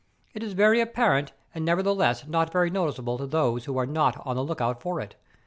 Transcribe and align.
It 0.33 0.41
is 0.41 0.53
very 0.53 0.81
apparent 0.81 1.31
and 1.53 1.63
nevertheless 1.63 2.25
not 2.25 2.51
very 2.51 2.71
noticeable 2.71 3.19
to 3.19 3.27
those 3.27 3.65
who 3.65 3.77
are 3.77 3.85
not 3.85 4.19
on 4.25 4.35
the 4.35 4.43
look 4.43 4.59
out 4.59 4.81
for 4.81 4.99
it. 4.99 5.15